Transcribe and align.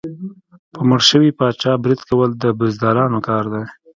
په 0.73 0.81
مړ 0.89 0.99
شوي 1.09 1.29
پاچا 1.39 1.73
برید 1.83 2.01
کول 2.09 2.29
د 2.43 2.45
بزدلانو 2.59 3.19
کار 3.27 3.43
دی. 3.53 3.63